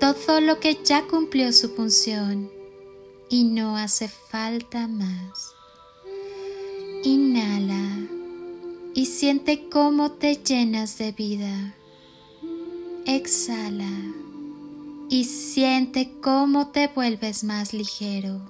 [0.00, 2.50] todo lo que ya cumplió su función
[3.28, 5.54] y no hace falta más.
[7.02, 8.08] Inhala
[8.94, 11.74] y siente cómo te llenas de vida.
[13.06, 13.90] Exhala
[15.08, 18.40] y siente cómo te vuelves más ligero.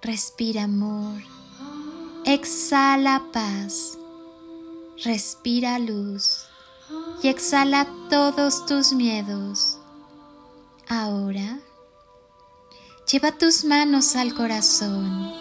[0.00, 1.20] Respira amor.
[2.24, 3.98] Exhala paz.
[5.04, 6.44] Respira luz
[7.22, 9.79] y exhala todos tus miedos.
[10.92, 11.60] Ahora,
[13.08, 15.32] lleva tus manos al corazón.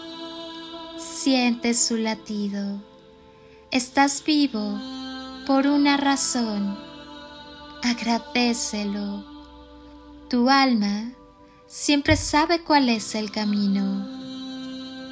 [0.99, 2.79] Siente su latido.
[3.71, 4.79] Estás vivo
[5.47, 6.77] por una razón.
[7.81, 9.25] Agradecelo.
[10.29, 11.13] Tu alma
[11.65, 14.07] siempre sabe cuál es el camino.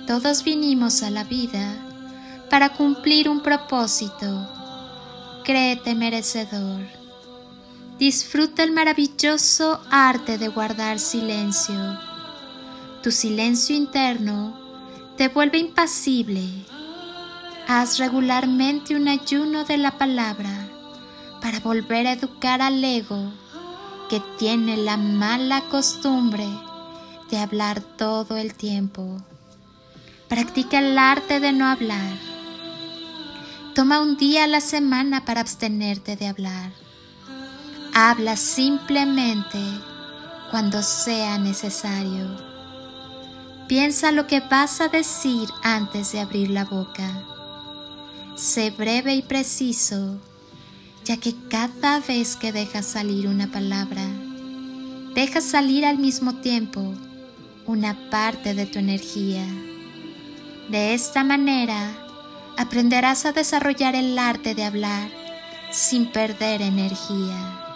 [0.06, 4.48] Todos vinimos a la vida para cumplir un propósito.
[5.44, 7.07] Créete merecedor.
[8.00, 11.76] Disfruta el maravilloso arte de guardar silencio.
[13.02, 14.58] Tu silencio interno
[15.18, 16.44] te vuelve impasible.
[17.68, 20.70] Haz regularmente un ayuno de la palabra
[21.42, 23.32] para volver a educar al ego
[24.10, 26.48] que tiene la mala costumbre
[27.30, 29.22] de hablar todo el tiempo.
[30.28, 32.28] Practica el arte de no hablar
[33.78, 36.72] Toma un día a la semana para abstenerte de hablar.
[38.00, 39.58] Habla simplemente
[40.52, 42.28] cuando sea necesario.
[43.68, 47.10] Piensa lo que vas a decir antes de abrir la boca.
[48.36, 50.20] Sé breve y preciso,
[51.06, 54.06] ya que cada vez que dejas salir una palabra,
[55.16, 56.94] dejas salir al mismo tiempo
[57.66, 59.44] una parte de tu energía.
[60.70, 61.98] De esta manera,
[62.60, 65.10] aprenderás a desarrollar el arte de hablar
[65.72, 67.67] sin perder energía.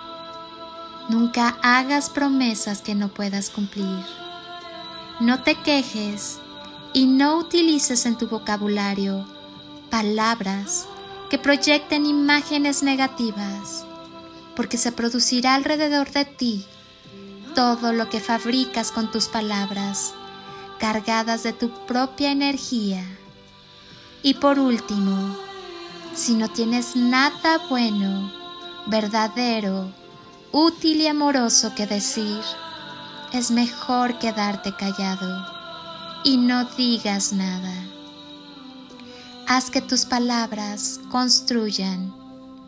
[1.10, 4.06] Nunca hagas promesas que no puedas cumplir.
[5.20, 6.40] No te quejes
[6.94, 9.26] y no utilices en tu vocabulario
[9.90, 10.88] palabras
[11.30, 13.86] que proyecten imágenes negativas,
[14.56, 16.66] porque se producirá alrededor de ti
[17.56, 20.14] todo lo que fabricas con tus palabras,
[20.80, 23.06] cargadas de tu propia energía
[24.24, 25.36] y por último,
[26.14, 28.32] si no tienes nada bueno,
[28.86, 29.92] verdadero,
[30.52, 32.42] útil y amoroso que decir,
[33.34, 35.46] es mejor quedarte callado
[36.24, 37.74] y no digas nada.
[39.48, 42.14] Haz que tus palabras construyan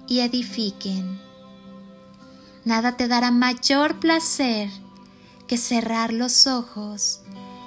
[0.08, 1.20] y edifiquen.
[2.66, 4.70] Nada te dará mayor placer
[5.48, 7.20] que cerrar los ojos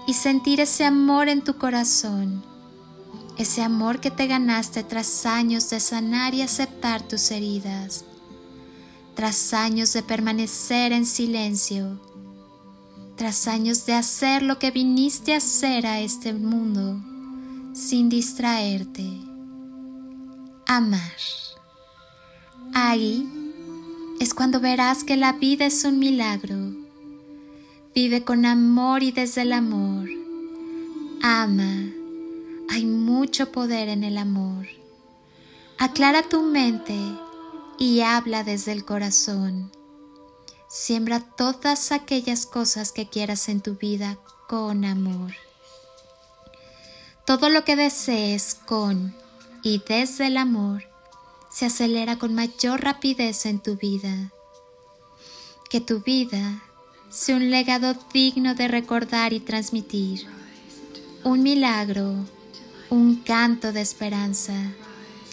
[0.07, 2.43] y sentir ese amor en tu corazón
[3.37, 8.05] ese amor que te ganaste tras años de sanar y aceptar tus heridas,
[9.17, 11.99] tras años de permanecer en silencio,
[13.17, 17.01] tras años de hacer lo que viniste a hacer a este mundo
[17.73, 19.05] sin distraerte.
[20.67, 21.01] Amar.
[22.75, 23.27] Ahí
[24.21, 26.57] es cuando verás que la vida es un milagro.
[27.95, 30.11] Vive con amor y desde el amor.
[31.23, 31.87] Ama
[32.69, 34.67] hay mucho poder en el amor.
[35.79, 36.95] Aclara tu mente
[37.79, 39.73] y habla desde el corazón.
[40.69, 45.33] Siembra todas aquellas cosas que quieras en tu vida con amor.
[47.25, 49.15] Todo lo que desees con
[49.63, 50.85] y desde el amor
[51.51, 54.33] se acelera con mayor rapidez en tu vida.
[55.71, 56.63] Que tu vida
[57.11, 60.27] sea un legado digno de recordar y transmitir.
[61.25, 62.15] Un milagro
[62.91, 64.55] un canto de esperanza,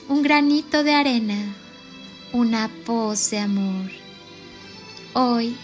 [0.10, 1.56] un granito de arena,
[2.34, 3.90] una voz de amor.
[5.14, 5.56] Hoy,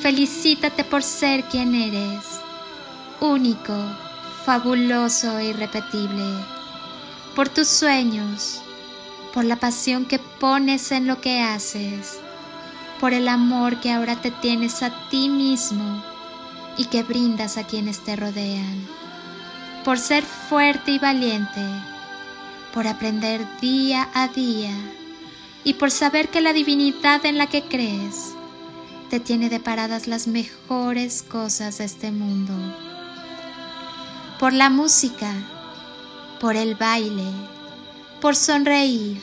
[0.00, 2.24] felicítate por ser quien eres,
[3.20, 3.76] único,
[4.44, 6.24] fabuloso e irrepetible,
[7.36, 8.62] por tus sueños,
[9.32, 12.18] por la pasión que pones en lo que haces,
[12.98, 16.02] por el amor que ahora te tienes a ti mismo
[16.76, 19.02] y que brindas a quienes te rodean
[19.84, 21.60] por ser fuerte y valiente,
[22.72, 24.72] por aprender día a día
[25.64, 28.34] y por saber que la divinidad en la que crees
[29.10, 32.54] te tiene deparadas las mejores cosas de este mundo.
[34.40, 35.32] Por la música,
[36.40, 37.30] por el baile,
[38.20, 39.20] por sonreír,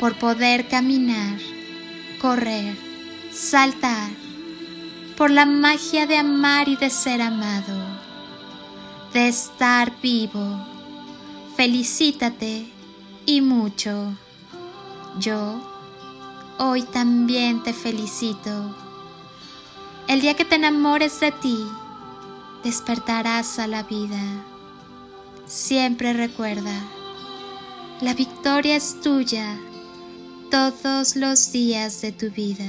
[0.00, 1.38] por poder caminar,
[2.20, 2.76] correr,
[3.32, 4.10] saltar,
[5.16, 7.76] por la magia de amar y de ser amado,
[9.12, 10.66] de estar vivo.
[11.56, 12.66] Felicítate
[13.26, 14.16] y mucho.
[15.18, 15.60] Yo
[16.58, 18.74] hoy también te felicito.
[20.08, 21.58] El día que te enamores de ti,
[22.64, 24.22] despertarás a la vida.
[25.46, 26.74] Siempre recuerda,
[28.00, 29.58] la victoria es tuya
[30.50, 32.66] todos los días de tu vida.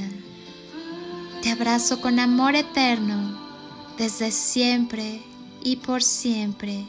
[1.41, 3.41] Te abrazo con amor eterno
[3.97, 5.21] desde siempre
[5.63, 6.85] y por siempre,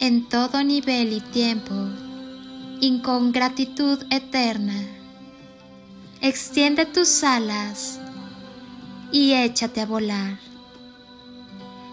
[0.00, 1.74] en todo nivel y tiempo,
[2.80, 4.74] y con gratitud eterna.
[6.22, 8.00] Extiende tus alas
[9.12, 10.38] y échate a volar.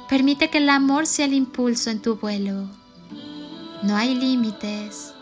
[0.10, 2.70] Permite que el amor sea el impulso en tu vuelo.
[3.84, 5.14] No hay límites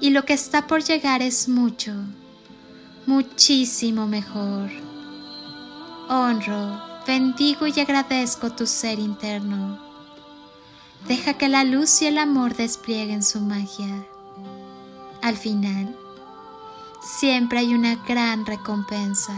[0.00, 1.94] y lo que está por llegar es mucho,
[3.06, 4.70] muchísimo mejor.
[6.10, 9.78] Honro, bendigo y agradezco tu ser interno.
[11.06, 14.06] Deja que la luz y el amor desplieguen su magia.
[15.28, 15.94] Al final,
[17.02, 19.34] siempre hay una gran recompensa.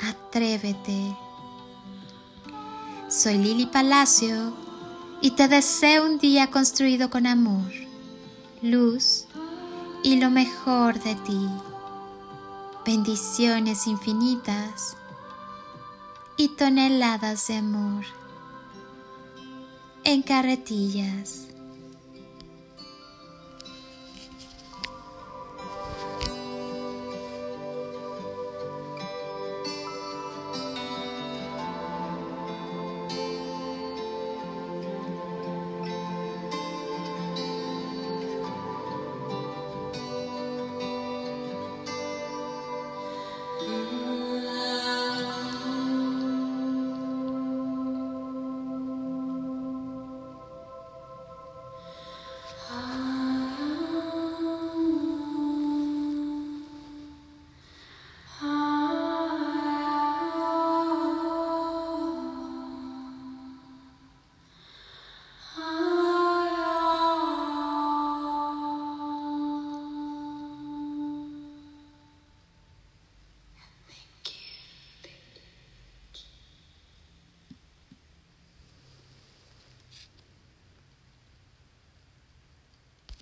[0.00, 1.12] Atrévete.
[3.08, 4.54] Soy Lili Palacio
[5.20, 7.68] y te deseo un día construido con amor,
[8.62, 9.24] luz
[10.04, 11.48] y lo mejor de ti.
[12.86, 14.96] Bendiciones infinitas
[16.36, 18.04] y toneladas de amor
[20.04, 21.49] en carretillas.